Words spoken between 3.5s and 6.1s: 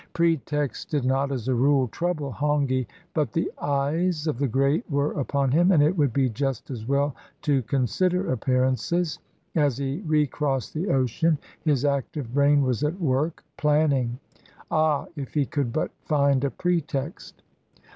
eyes of the great were upon him, and it